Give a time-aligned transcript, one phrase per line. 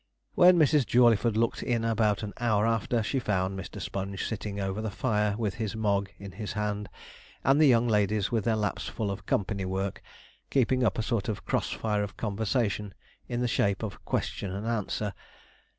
[0.33, 0.87] When Mrs.
[0.87, 3.79] Jawleyford looked in about an hour after, she found Mr.
[3.79, 6.89] Sponge sitting over the fire with his Mogg in his hand,
[7.43, 10.01] and the young ladies with their laps full of company work,
[10.49, 12.95] keeping up a sort of crossfire of conversation
[13.27, 15.13] in the shape of question and answer.